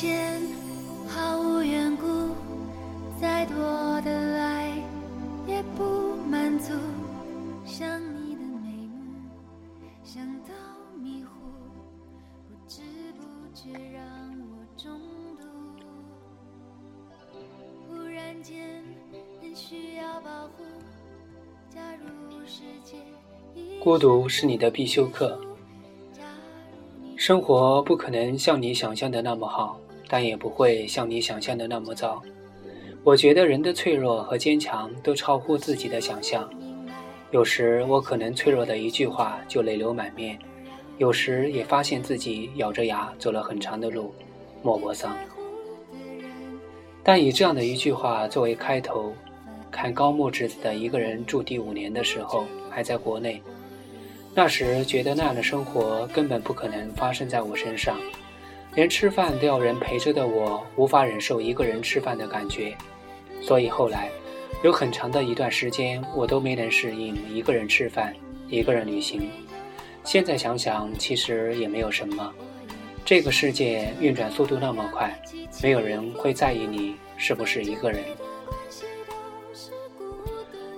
[0.00, 0.40] 间
[1.06, 2.06] 毫无缘故，
[3.20, 4.72] 再多的爱
[5.46, 6.72] 也不满足。
[7.66, 9.20] 想你的眉目，
[10.02, 10.54] 想到
[10.98, 11.30] 迷糊，
[12.48, 12.80] 不知
[13.18, 14.02] 不觉让
[14.40, 14.98] 我中
[15.38, 15.46] 毒。
[17.86, 18.82] 忽然间
[19.42, 20.64] 很需要保护，
[21.68, 22.96] 假如世界
[23.84, 25.38] 孤独是你的必修课。
[27.18, 29.78] 生活不可能像你想象的那么好，
[30.10, 32.20] 但也不会像你想象的那么糟。
[33.04, 36.50] 我觉得人的脆弱和坚强都超乎自己的想象。
[37.30, 40.36] 有时我可能脆弱的一句话就泪流满面，
[40.98, 44.12] 有时也发现自己咬着牙走了很长的路，
[44.62, 45.16] 莫泊桑。
[47.02, 49.14] 但以这样的一句话作为开头，
[49.70, 53.40] 看高木直子的一个人住第五年的时候，还在国内。
[54.34, 57.98] 那时觉得那样的生活根本不可能发生在我身上，
[58.74, 62.76] 连吃饭都要人陪着的我，无法忍受一个人吃饭的感觉，
[63.42, 64.08] 所以后来
[64.62, 68.14] 有很长的一段时间，我都没能适应一个人吃饭、
[68.48, 69.28] 一个人旅行。
[70.04, 72.32] 现在想想，其实也没有什么。
[73.04, 75.20] 这个世界运转速度那么快，
[75.62, 78.04] 没有人会在意你是不是一个人。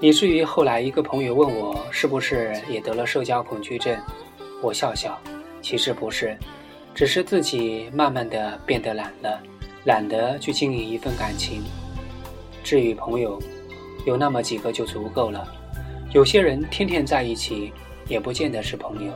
[0.00, 3.96] 以至于后来一个朋友问我是不是也得了社交恐惧症，
[4.60, 5.18] 我笑笑，
[5.62, 6.36] 其实不是，
[6.96, 9.38] 只是自己慢慢的变得懒了，
[9.84, 11.62] 懒得去经营一份感情。
[12.64, 13.38] 至于朋友，
[14.06, 15.46] 有那么几个就足够了。
[16.12, 17.70] 有些人天天在一起，
[18.08, 19.12] 也不见得是朋友。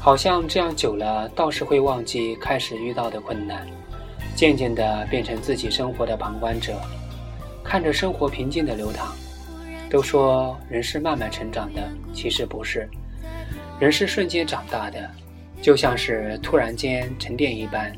[0.00, 3.64] 好像这样久了，倒是会忘记开始遇到的困难，
[4.34, 6.74] 渐渐的变成自己生活的旁观者。
[7.62, 9.14] 看着生活平静的流淌，
[9.88, 12.88] 都说人是慢慢成长的，其实不是，
[13.78, 15.08] 人是瞬间长大的，
[15.60, 17.92] 就像是突然间沉淀一般，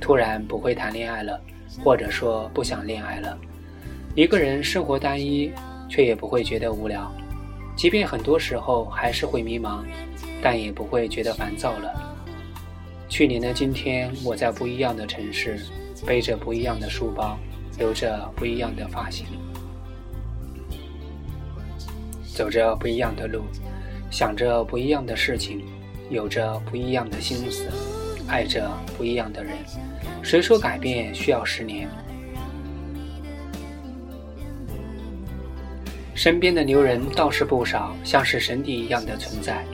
[0.00, 1.40] 突然不会谈恋爱了，
[1.82, 3.38] 或者说不想恋爱了。
[4.14, 5.50] 一个人生活单一，
[5.88, 7.10] 却也不会觉得无聊，
[7.76, 9.82] 即便很多时候还是会迷茫，
[10.42, 12.16] 但也不会觉得烦躁了。
[13.08, 15.58] 去年的今天，我在不一样的城市，
[16.06, 17.38] 背着不一样的书包。
[17.78, 19.26] 留着不一样的发型，
[22.34, 23.42] 走着不一样的路，
[24.10, 25.62] 想着不一样的事情，
[26.08, 27.68] 有着不一样的心思，
[28.28, 29.52] 爱着不一样的人。
[30.22, 31.88] 谁说改变需要十年？
[36.14, 39.64] 身边的牛人倒是不少，像是神邸一样的存在。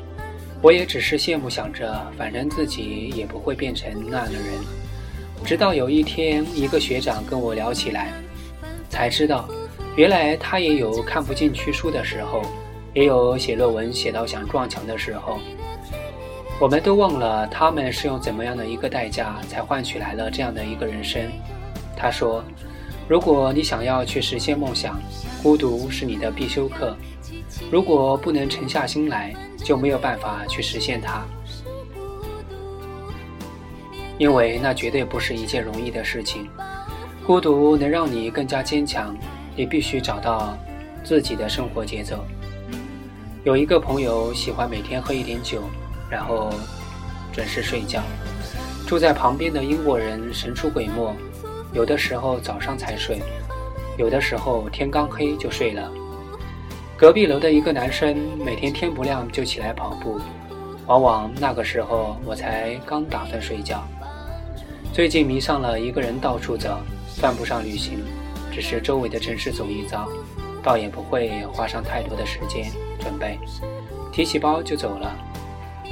[0.60, 4.44] 我也只是羡慕，想着反正自己也不会变成那样的人。
[5.44, 8.12] 直到有一天，一个学长跟我聊起来，
[8.88, 9.48] 才知道，
[9.96, 12.42] 原来他也有看不进去书的时候，
[12.94, 15.38] 也有写论文写到想撞墙的时候。
[16.62, 21.28] 我们都忘了他们是用怎么样的一个代价才换取来了这样的一个人生。
[21.96, 22.40] 他说
[23.10, 24.96] ：“如果你想要去实现梦想，
[25.42, 26.96] 孤独是你的必修课。
[27.68, 31.24] 如果不能沉下心来，就没有办法去实现它。”
[34.16, 36.48] 因为那绝对不是一件容易的事情，
[37.26, 39.16] 孤独能让你更加坚强，
[39.56, 40.56] 你必须找到
[41.02, 42.24] 自己的生活节奏。
[43.42, 45.64] 有一个朋友喜欢每天喝一点酒，
[46.12, 46.52] 然后
[47.32, 48.02] 准时睡觉。
[48.86, 51.16] 住在旁边的英国人神出鬼没，
[51.72, 53.22] 有的时候早上才睡，
[53.96, 55.90] 有的时候天刚黑就睡了。
[56.98, 58.14] 隔壁楼的一个男生
[58.44, 60.20] 每天天不亮就起来跑步，
[60.86, 63.82] 往往那个时候我才刚打算睡觉。
[64.92, 68.04] 最近迷上了一个人到处走，算不上旅行，
[68.52, 70.06] 只是周围的城市走一遭，
[70.62, 73.38] 倒也不会花上太多的时间准备，
[74.12, 75.10] 提起包就走了。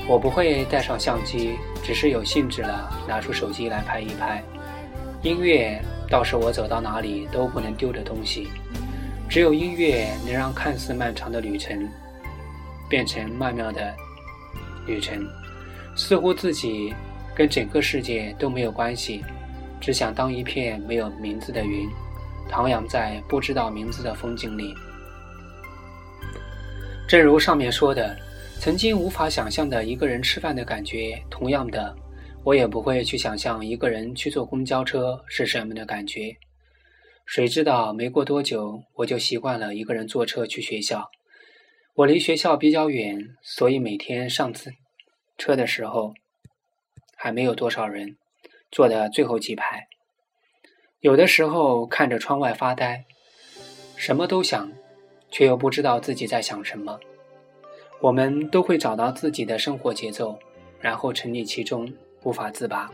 [0.09, 4.43] 我不会带上相机，只是有兴致了拿出手机来拍一拍。
[5.23, 8.49] 音乐倒是我走到哪里都不能丢的东西，
[9.29, 11.89] 只有音乐能让看似漫长的旅程
[12.89, 13.95] 变成曼妙的
[14.87, 15.25] 旅程，
[15.97, 16.95] 似乎自己。
[17.33, 19.25] 跟整个世界都没有关系，
[19.81, 21.89] 只想当一片没有名字的云，
[22.51, 24.75] 徜徉在不知道名字的风景里。
[27.09, 28.15] 正如上面说的，
[28.61, 31.97] 曾经无法想象的一个人吃饭的感觉，同样的，
[32.45, 36.37] 我也不会去想象一个人去坐公交车是什么的感觉。
[37.25, 41.09] 谁知道没过多久，我就习惯了一个人坐车去学校。
[41.95, 44.71] 我离学校比较远，所以每天上次
[45.39, 46.13] 车的时候。
[47.23, 48.17] 还没有多少人，
[48.71, 49.89] 坐的最后几排。
[51.01, 53.05] 有的时候看着窗外发呆，
[53.97, 54.73] 什么都想，
[55.31, 56.99] 却又不知道自己在想什么。
[58.01, 60.39] 我们都会找到自己的生活节奏，
[60.81, 61.93] 然后沉溺其中，
[62.23, 62.91] 无法自拔。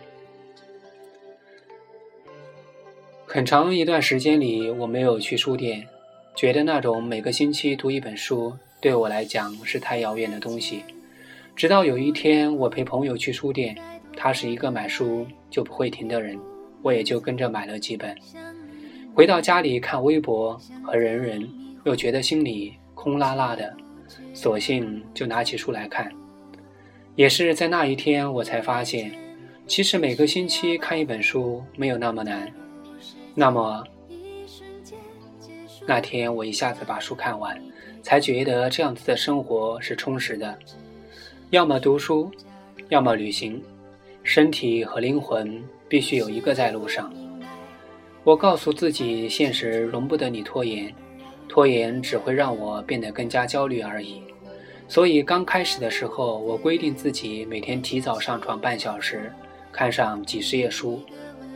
[3.25, 5.87] 很长一段时间里，我没有去书店，
[6.35, 10.83] 觉得那种每个星期读一本书对我来讲是太遥远的东西。
[11.55, 13.77] 直到有一天，我陪朋友去书店，
[14.17, 16.39] 他是一个买书就不会停的人，
[16.83, 18.15] 我也就跟着买了几本。
[19.15, 21.49] 回到家里看微博和人人，
[21.85, 23.75] 又觉得心里空落落的，
[24.35, 26.11] 索性就拿起书来看。
[27.15, 29.11] 也是在那一天，我才发现，
[29.67, 32.53] 其实每个星期看一本书没有那么难。
[33.35, 33.83] 那么，
[35.87, 37.59] 那天我一下子把书看完，
[38.03, 40.59] 才觉得这样子的生活是充实的。
[41.51, 42.31] 要么读书，
[42.89, 43.63] 要么旅行，
[44.23, 47.13] 身体和灵魂必须有一个在路上。
[48.25, 50.93] 我告诉自己，现实容不得你拖延，
[51.49, 54.23] 拖延只会让我变得更加焦虑而已。
[54.89, 59.33] 所以刚开始的时候，我规定自己每天提早上床半小时，
[59.73, 61.03] 看上几十页书，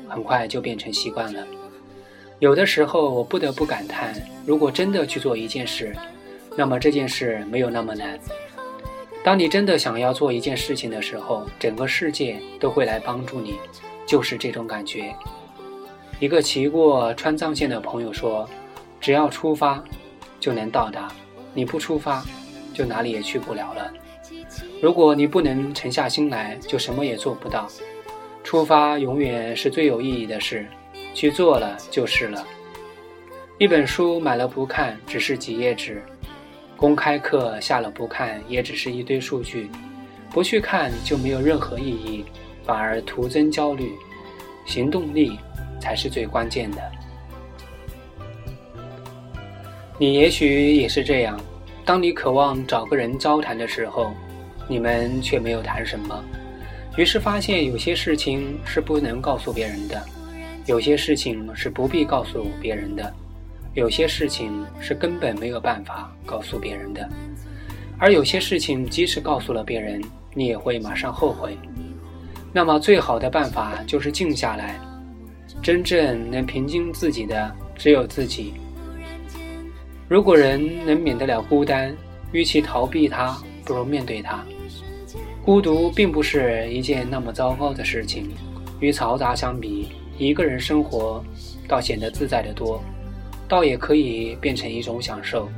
[0.09, 1.47] 很快就变成习惯了。
[2.41, 4.15] 有的时候，我不得不感叹：
[4.45, 5.95] 如果真的去做一件事，
[6.57, 8.19] 那么这件事没有那么难。
[9.23, 13.59] 当你真的想要做一件事情的时候，整个世界都会来帮助你，
[14.07, 15.15] 就是这种感觉。
[16.19, 18.49] 一个骑过川藏线的朋友说
[19.01, 19.83] ：“只要出发，
[20.39, 21.09] 就能到达；
[21.55, 22.25] 你不出发，
[22.75, 23.93] 就哪里也去不了了。
[24.83, 27.69] 如果你不能沉下心来，就什么也做不到。
[28.45, 30.67] 出发永远是最有意义的事。”
[31.13, 32.47] 去做了就是了。
[33.59, 35.97] 一本书买了不看，只是几页纸；
[36.77, 39.69] 公开课下了不看，也只是一堆数据。
[40.31, 42.25] 不去看就没有任何意义，
[42.65, 43.93] 反而徒增焦虑。
[44.65, 45.37] 行动力
[45.81, 46.81] 才是最关键的。
[50.01, 51.39] 你也许也是这样：
[51.85, 54.15] 当你渴望找个人交谈的时候，
[54.67, 56.25] 你们却没有谈什么，
[56.97, 60.03] 于是发现有些事情是不能告诉别人的。
[60.65, 63.13] 有些事情是不必告诉别人的，
[63.75, 67.07] 有些事情是根本没有办法告诉别人的，
[67.99, 70.01] 而有些事情即使告诉了别人，
[70.33, 71.59] 你也会马上后悔。
[72.55, 74.81] 那么，最好的办法就是静下来。
[75.61, 78.55] 真正能平静自己的只有自己。
[80.11, 81.97] 如果人能免得了孤单，
[82.33, 84.45] 与其逃避它，不如面对它。
[85.45, 88.29] 孤独并不是一件那么糟糕的事情，
[88.81, 89.91] 与嘈杂相比。
[90.19, 91.25] 一个人生活，
[91.69, 92.83] 倒显得自在得多，
[93.47, 95.49] 倒也可以变成一种享受。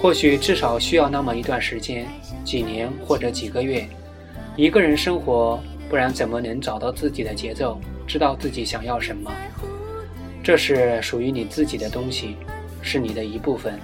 [0.00, 2.08] 或许至少需要那么一段时间，
[2.44, 3.88] 几年或者几个月，
[4.56, 9.30] 一个人生活，不然怎么能找到自己的节奏，知道自己想要什么？
[10.42, 12.36] 这是属于你自己的东西，
[12.84, 13.80] 是你的一部分。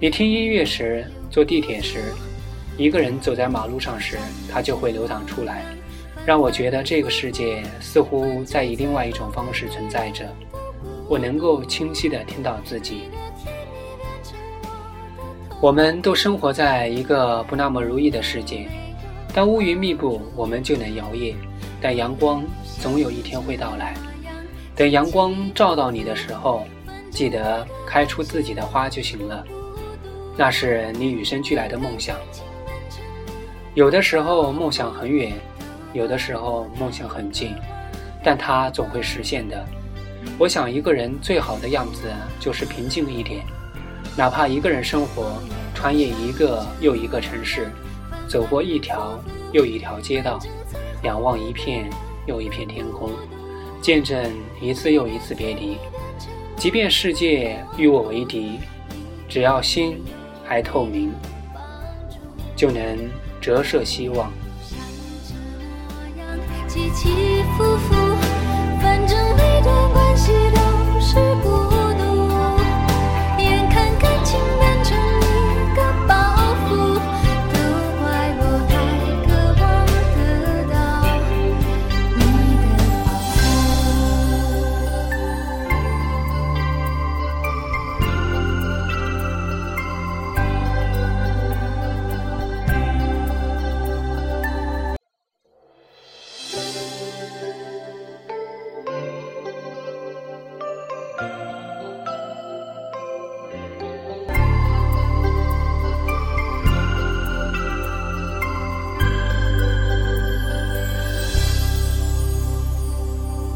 [0.00, 2.04] 你听音乐时，坐地铁时，
[2.76, 4.16] 一个人走在马路上时，
[4.50, 5.62] 它就会流淌出来。
[6.26, 10.26] 让我觉得这个世界似乎在以另外一种方式存在着，
[11.08, 13.02] 我能够清晰地听到自己。
[15.60, 18.68] 我们都生活在一个不那么如意的世界，
[19.34, 21.34] 当乌云密布，我们就能摇曳；
[21.80, 22.44] 但阳光
[22.80, 23.94] 总有一天会到来。
[24.76, 26.64] 等阳光照到你的时候，
[27.18, 29.44] 记得开出自己的花就行了，
[30.36, 32.16] 那是你与生俱来的梦想。
[33.74, 35.32] 有的时候梦想很远。
[35.94, 37.56] 有的时候梦想很近，
[38.22, 39.66] 但它总会实现的。
[40.38, 42.02] 我想一个人最好的样子
[42.38, 43.44] 就是平静一点，
[44.16, 45.42] 哪怕一个人生活，
[45.74, 47.68] 穿越一个又一个城市，
[48.28, 49.18] 走过一条
[49.50, 50.38] 又一条街道，
[51.02, 51.90] 仰望一片
[52.26, 53.10] 又一片天空，
[53.82, 55.78] 见证一次又一次别离。
[56.58, 58.58] 即便世界与我为敌，
[59.28, 60.02] 只要心
[60.44, 61.12] 还透明，
[62.56, 62.98] 就能
[63.40, 64.32] 折射希望。
[66.66, 67.94] 起起伏伏，
[68.82, 71.67] 反正每段关系都是过。